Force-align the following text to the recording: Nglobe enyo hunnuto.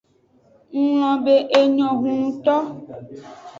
Nglobe 0.79 1.35
enyo 1.59 1.87
hunnuto. 1.99 2.55